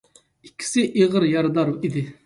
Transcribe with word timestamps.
ئىككىسى 0.47 0.87
ئېغىر 1.03 1.29
يارىدار 1.35 1.75
ئىدى. 1.77 2.07